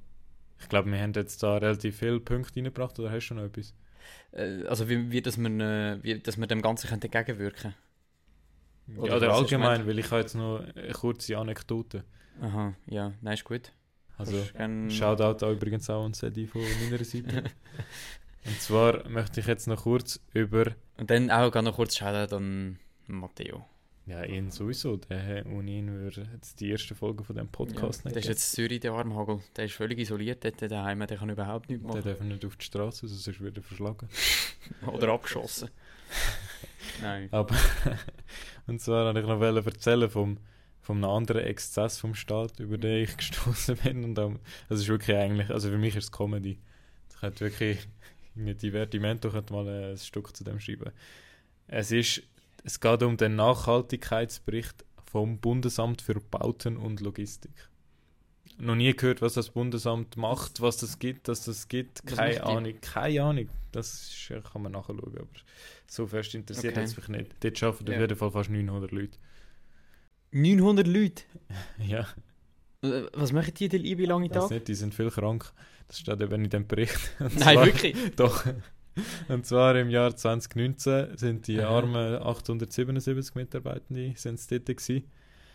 [0.60, 3.74] Ich glaube, wir haben jetzt da relativ viele Punkte reingebracht, oder hast du noch etwas?
[4.32, 7.74] Äh, also wie, wie, dass man, äh, wie dass man dem Ganzen entgegenwirken
[8.86, 9.00] könnte?
[9.00, 12.04] Oder, ja, oder allgemein, weil ich habe jetzt noch eine kurze Anekdote.
[12.40, 13.72] Aha, ja, nein, ist gut.
[14.16, 14.42] Also,
[14.90, 17.44] Shoutout auch übrigens auch an Sedi von meiner Seite.
[18.46, 20.66] Und zwar möchte ich jetzt noch kurz über.
[20.98, 23.64] Und dann auch noch kurz Shoutout an Matteo.
[24.06, 24.96] Ja, ihn sowieso.
[24.96, 28.28] Der, ohne ihn würde jetzt die erste Folge von dem Podcast ja, nicht Der ist
[28.28, 29.40] jetzt Zürich, der Armhagel.
[29.56, 31.06] Der ist völlig isoliert dort daheim.
[31.06, 32.02] Der kann überhaupt nichts machen.
[32.02, 34.08] Der darf nicht auf die Straße, sonst wird er verschlagen.
[34.86, 35.70] Oder abgeschossen.
[37.02, 37.28] Nein.
[37.30, 37.56] Aber,
[38.66, 40.36] und zwar wollte ich noch erzählen vom,
[40.84, 44.04] vom einem anderen Exzess vom Staat, über den ich gestoßen bin.
[44.04, 46.60] Und dann, das ist wirklich eigentlich, also für mich ist es Comedy.
[47.10, 47.88] Ich könnte wirklich,
[48.34, 50.92] mit Divertimento könnte mal ein Stück zu dem schreiben.
[51.66, 52.22] Es ist
[52.64, 57.52] es geht um den Nachhaltigkeitsbericht vom Bundesamt für Bauten und Logistik.
[58.56, 62.06] Noch nie gehört, was das Bundesamt macht, was das gibt, dass das gibt.
[62.06, 62.74] Keine Ahnung.
[62.80, 63.48] Keine Ahnung.
[63.72, 64.98] Das ist, kann man nachschauen.
[64.98, 65.28] Aber
[65.86, 66.84] so fest interessiert okay.
[66.84, 67.32] es mich nicht.
[67.40, 67.96] Dort arbeiten ja.
[67.96, 69.18] auf jeden Fall fast 900 Leute.
[70.34, 71.22] 900 Leute?
[71.78, 72.06] ja.
[73.14, 74.42] Was machen die denn liebe lange Tag?
[74.42, 75.52] Das nicht, die sind viel krank.
[75.88, 76.98] Das steht eben in dem Bericht.
[77.18, 77.96] Nein, zwar, wirklich?
[78.16, 78.44] Doch.
[79.28, 85.04] Und zwar im Jahr 2019 sind die armen 877 Mitarbeitende sind dort gewesen.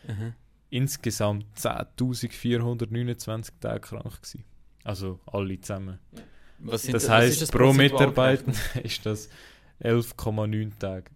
[0.08, 0.34] Aha.
[0.72, 4.44] Insgesamt 10.429 Tage krank gewesen.
[4.84, 6.00] Also alle zusammen.
[6.60, 9.30] das, das heisst, das pro Mitarbeiter ist das
[9.82, 11.12] 11,9 Tage.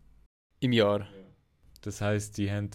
[0.59, 1.07] Im Jahr?
[1.81, 2.69] Das heisst, die haben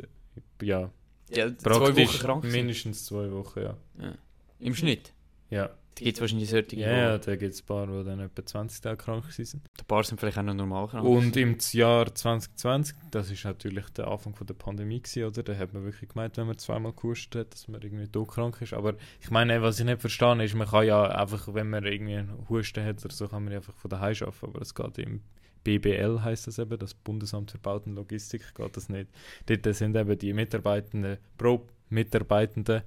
[0.63, 0.91] ja,
[1.31, 3.77] ja praktisch mindestens zwei Wochen, ja.
[4.01, 4.15] ja.
[4.61, 5.13] Im Schnitt?
[5.51, 5.71] Ja.
[5.99, 8.47] Da gibt es wahrscheinlich solche, Ja, ja da gibt es ein paar, die dann etwa
[8.47, 9.55] 20 Tage krank sind.
[9.55, 11.05] Ein paar sind vielleicht auch noch normal krank.
[11.05, 15.43] Und im Jahr 2020, das ist natürlich der Anfang von der Pandemie gewesen, oder?
[15.43, 18.75] Da hat man wirklich gemeint, wenn man zweimal gehustet hat, dass man irgendwie krank ist.
[18.75, 22.17] Aber ich meine, was ich nicht verstehe, ist, man kann ja einfach, wenn man irgendwie
[22.17, 24.47] einen Husten hat oder so, kann man einfach von daheim arbeiten.
[24.47, 25.23] Aber es geht im
[25.65, 29.11] BBL heißt das eben, das Bundesamt für Bauten und Logistik, geht das nicht.
[29.47, 32.83] Dort sind eben die Mitarbeitenden, pro Mitarbeitenden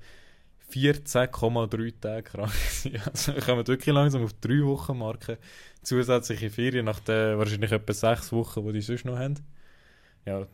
[0.71, 2.51] 14,3 Tage krank
[3.05, 5.37] Also wir kommen wirklich langsam auf drei Wochen Marke.
[5.83, 9.35] Zusätzliche Ferien nach den wahrscheinlich etwa sechs Wochen, die die sonst noch haben.
[10.25, 10.47] Ja,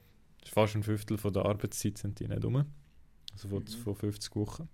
[0.46, 2.66] fast ein Fünftel von der Arbeitszeit sind die nicht um.
[3.34, 3.68] Also von, mhm.
[3.68, 4.70] von 50 Wochen.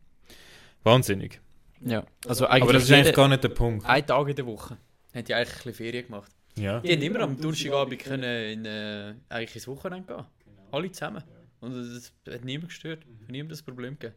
[0.83, 1.41] Wahnsinnig.
[1.81, 3.85] Ja, also eigentlich Aber das ist eigentlich gar nicht der Punkt.
[3.85, 4.77] Ein Tag in der Woche.
[5.13, 6.31] Hat die eigentlich ein bisschen Ferien gemacht.
[6.55, 6.79] Ja.
[6.79, 10.25] Die haben immer am Donnerstagabend können in, äh, eigentlich ins Wochenende gehen.
[10.45, 10.67] Genau.
[10.71, 11.23] Alle zusammen.
[11.25, 11.67] Ja.
[11.67, 13.05] Und das hat niemand gestört.
[13.05, 13.27] Mhm.
[13.29, 14.15] Niemand das Problem gegeben.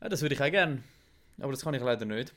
[0.00, 0.82] Ja, das würde ich auch gerne.
[1.40, 2.34] Aber das kann ich leider nicht.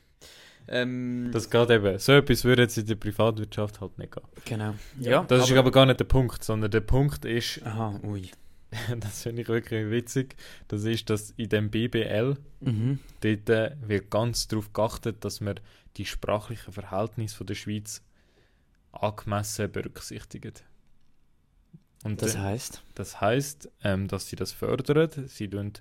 [0.68, 1.98] Ähm, das geht eben.
[1.98, 4.24] So etwas würde jetzt in der Privatwirtschaft halt nicht gehen.
[4.44, 4.74] Genau.
[5.00, 7.60] Ja, das aber ist aber gar nicht der Punkt, sondern der Punkt ist.
[7.64, 8.30] Aha, ui.
[9.00, 10.36] das finde ich wirklich witzig.
[10.68, 13.00] Das ist, dass in dem BBL mhm.
[13.20, 15.60] dort äh, wird ganz darauf geachtet, dass man
[15.96, 18.02] die sprachlichen Verhältnisse von der Schweiz
[18.92, 20.64] angemessen berücksichtigt.
[22.04, 22.82] Und das heißt?
[22.94, 25.28] Das heißt, ähm, dass sie das fördern.
[25.28, 25.72] Sie tun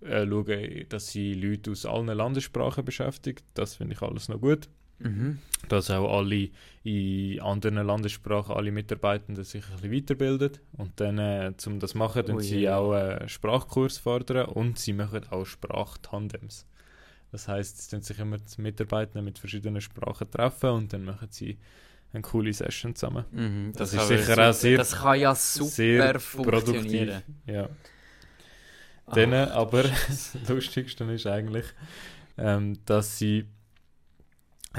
[0.00, 3.44] äh, schauen, dass sie Leute aus allen Landessprachen beschäftigt.
[3.54, 4.68] Das finde ich alles noch gut.
[4.98, 5.38] Mhm.
[5.68, 6.50] Dass auch alle
[6.82, 10.58] in anderen Landessprachen, alle Mitarbeitenden sich ein bisschen weiterbilden.
[10.72, 14.92] Und dann, äh, um das zu machen, oh, sie auch äh, Sprachkurs fordern und sie
[14.92, 16.66] machen auch Sprachtandems.
[17.32, 21.58] Das heißt, sie sich immer die Mitarbeiter mit verschiedenen Sprachen treffen und dann machen sie
[22.14, 23.24] eine coole Session zusammen.
[23.30, 27.22] Mhm, das, das ist sicher auch sehr, das kann ja super produktiv.
[27.46, 27.68] Ja.
[29.12, 31.66] Dann, Ach, aber das Lustigste ist eigentlich,
[32.38, 33.46] ähm, dass sie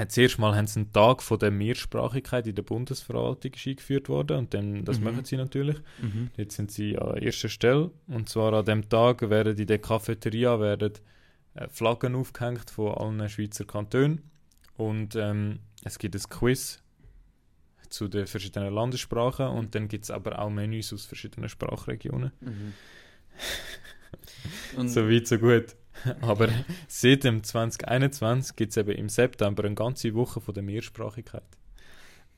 [0.08, 4.52] Zuerst mal haben sie einen Tag von der Mehrsprachigkeit in der Bundesverwaltung eingeführt worden und
[4.52, 5.04] dann, das mhm.
[5.04, 5.78] machen sie natürlich.
[6.02, 6.30] Mhm.
[6.36, 10.60] Jetzt sind sie an erster Stelle und zwar an dem Tag werden in der Cafeteria
[10.60, 10.92] werden
[11.54, 14.20] äh, Flaggen aufgehängt von allen Schweizer Kantonen
[14.76, 16.82] und ähm, es gibt ein Quiz
[17.90, 22.32] zu den verschiedenen Landessprachen und dann gibt es aber auch Menüs aus verschiedenen Sprachregionen.
[22.40, 22.72] Mhm.
[24.88, 25.76] so weit, so gut.
[26.20, 26.48] Aber
[26.88, 31.42] seit dem 2021 gibt es eben im September eine ganze Woche von der Mehrsprachigkeit.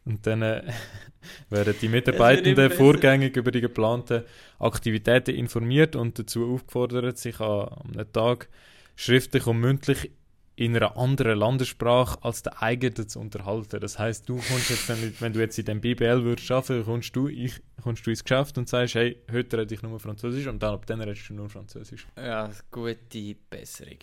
[0.05, 0.63] Und dann äh,
[1.51, 4.25] werden die Mitarbeitenden vorgängig über die geplanten
[4.59, 8.49] Aktivitäten informiert und dazu aufgefordert, sich an einem Tag
[8.97, 10.11] schriftlich und mündlich
[10.59, 13.79] in einer anderen Landessprache als der eigenen zu unterhalten.
[13.79, 17.15] Das heißt, du kommst jetzt dann, wenn du jetzt in dem BBL würdest arbeiten, kommst
[17.15, 20.61] du, ich, kommst du ins Geschäft und sagst, hey, heute rede ich nur Französisch und
[20.61, 22.09] dann ab dann redest du nur Französisch.
[22.17, 23.99] Ja, gute Besserung.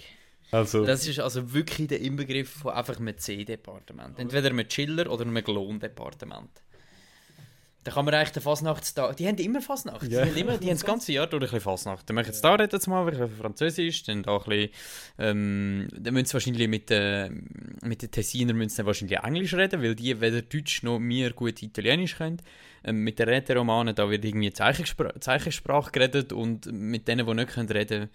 [0.52, 4.18] Also, das ist also wirklich der Inbegriff von einfach einem C-Departement.
[4.18, 6.52] Entweder einem Chiller oder einem Glon-Departement.
[7.86, 9.16] Da kann man eigentlich den Fasnachtstag.
[9.16, 10.02] Die haben immer Fasnacht.
[10.02, 10.26] Yeah.
[10.26, 12.10] Die, haben immer, die haben das ganze Jahr durch ein bisschen Fasnacht.
[12.10, 14.70] Dann machen sie da jetzt mal ein Französisch, dann da ein bisschen.
[15.20, 17.30] Ähm, dann müssen sie wahrscheinlich mit, äh,
[17.84, 21.62] mit den Tessinern müssen sie wahrscheinlich Englisch reden, weil die weder Deutsch noch mir gut
[21.62, 22.42] Italienisch können.
[22.84, 27.50] Ähm, mit den Räteromanen, da wird irgendwie Zeichensprache, Zeichensprache geredet und mit denen, die nicht
[27.50, 28.10] können reden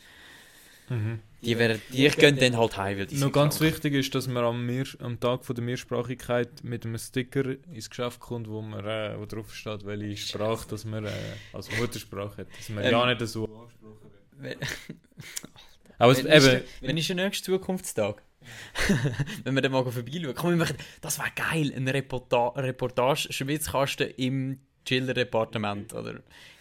[0.91, 1.21] Mhm.
[1.43, 3.73] Die, werden, die gehen dann halt heim, weil die Noch ganz krank.
[3.73, 7.89] wichtig ist, dass man am, Mehr, am Tag von der Mehrsprachigkeit mit einem Sticker ins
[7.89, 11.11] Geschäft kommt, wo, man, äh, wo drauf steht, welche Sprache dass man äh,
[11.55, 12.47] als Muttersprache hat.
[12.59, 14.59] Dass man Ähm, ja nicht so angesprochen wird.
[14.59, 14.59] Wenn-
[15.99, 18.23] Aber Wenn ist, eben, wenn ist der nächste Zukunftstag?
[19.45, 20.35] wenn wir dann mal vorbeischauen.
[20.35, 26.15] Komm, wir machen, das wäre geil, eine Reporta Reportage Schwitzkasten im Chiller-Departement oder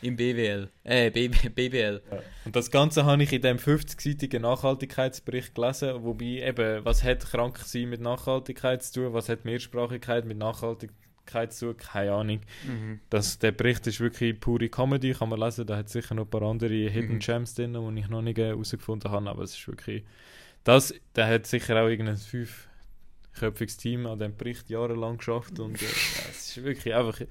[0.03, 0.69] im BWL.
[0.83, 1.99] Äh, BB, BBL.
[2.45, 7.57] Und das Ganze habe ich in dem 50-seitigen Nachhaltigkeitsbericht gelesen, wobei eben, was hat krank
[7.57, 12.41] sein mit Nachhaltigkeit zu tun, was hat Mehrsprachigkeit mit Nachhaltigkeit zu tun, keine Ahnung.
[12.67, 12.99] Mhm.
[13.09, 16.29] Das, der Bericht ist wirklich pure Comedy, kann man lesen, da hat sicher noch ein
[16.29, 17.19] paar andere Hidden Mhm.
[17.19, 20.03] Gems drin, die ich noch nicht äh, herausgefunden habe, aber es ist wirklich,
[20.63, 22.17] das, der hat sicher auch irgendein
[23.31, 25.85] fünfköpfiges Team an dem Bericht jahrelang geschafft und äh,
[26.29, 27.21] es ist wirklich einfach,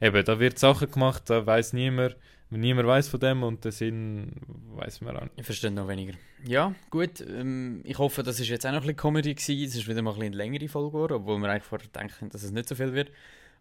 [0.00, 2.16] eben, da wird Sachen gemacht, da weiß niemand,
[2.50, 4.32] niemand weiß von dem und den Sinn
[4.76, 5.32] weiß man auch nicht.
[5.36, 6.14] Ich verstehe noch weniger.
[6.44, 7.20] Ja, gut.
[7.20, 9.64] Ähm, ich hoffe, das ist jetzt auch noch ein bisschen Comedy gewesen.
[9.64, 12.28] Es ist wieder mal ein bisschen eine längere Folge geworden, obwohl wir eigentlich vorher denken,
[12.30, 13.10] dass es nicht so viel wird.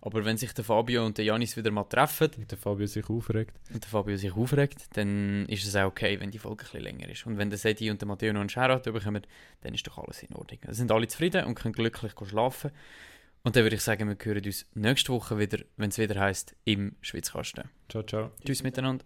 [0.05, 3.09] Aber wenn sich der Fabio und der Janis wieder mal treffen Und der Fabio sich
[3.09, 3.55] aufregt.
[3.73, 6.83] und der Fabio sich aufregt, dann ist es auch okay, wenn die Folge ein bisschen
[6.83, 7.25] länger ist.
[7.25, 9.25] Und wenn der Sedi und der Matteo noch einen Shoutout bekommen,
[9.61, 10.59] dann ist doch alles in Ordnung.
[10.61, 12.69] Dann sind alle zufrieden und können glücklich schlafen.
[13.43, 16.55] Und dann würde ich sagen, wir hören uns nächste Woche wieder, wenn es wieder heißt
[16.65, 17.63] im Schwitzkasten.
[17.89, 18.31] Ciao, ciao.
[18.45, 19.03] Tschüss miteinander.